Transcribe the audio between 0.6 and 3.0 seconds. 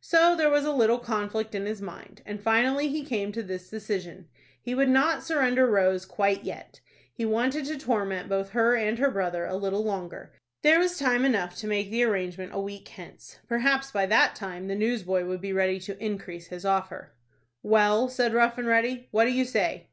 a little conflict in his mind, and finally